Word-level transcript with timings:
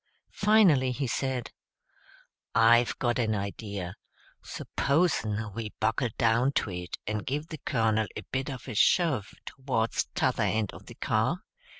Finally 0.33 0.89
he 0.93 1.05
said, 1.05 1.51
"I've 2.55 2.97
got 2.97 3.19
an 3.19 3.35
idea. 3.35 3.93
Suppos' 4.41 5.23
n 5.23 5.53
we 5.53 5.73
buckle 5.79 6.09
down 6.17 6.53
to 6.53 6.71
it 6.71 6.97
and 7.05 7.23
give 7.23 7.49
the 7.49 7.59
Colonel 7.59 8.07
a 8.15 8.21
bit 8.31 8.49
of 8.49 8.67
a 8.67 8.73
shove 8.73 9.35
towards 9.45 10.05
t'other 10.15 10.41
end 10.41 10.73
of 10.73 10.87
the 10.87 10.95
car? 10.95 11.41